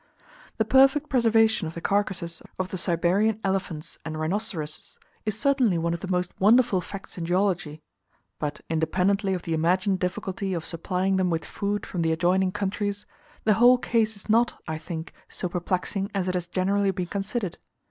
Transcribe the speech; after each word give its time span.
The 0.57 0.65
perfect 0.65 1.09
preservation 1.09 1.67
of 1.67 1.75
the 1.75 1.79
carcasses 1.79 2.41
of 2.57 2.69
the 2.69 2.77
Siberian 2.79 3.39
elephants 3.43 3.99
and 4.03 4.19
rhinoceroses 4.19 4.97
is 5.27 5.37
certainly 5.39 5.77
one 5.77 5.93
of 5.93 5.99
the 5.99 6.07
most 6.07 6.31
wonderful 6.39 6.81
facts 6.81 7.19
in 7.19 7.25
geology; 7.27 7.83
but 8.39 8.61
independently 8.67 9.35
of 9.35 9.43
the 9.43 9.53
imagined 9.53 9.99
difficulty 9.99 10.55
of 10.55 10.65
supplying 10.65 11.17
them 11.17 11.29
with 11.29 11.45
food 11.45 11.85
from 11.85 12.01
the 12.01 12.11
adjoining 12.11 12.51
countries, 12.51 13.05
the 13.43 13.53
whole 13.53 13.77
case 13.77 14.15
is 14.15 14.27
not, 14.27 14.59
I 14.67 14.79
think, 14.79 15.13
so 15.29 15.47
perplexing 15.47 16.09
as 16.15 16.27
it 16.27 16.33
has 16.33 16.47
generally 16.47 16.89
been 16.89 17.05
considered. 17.05 17.59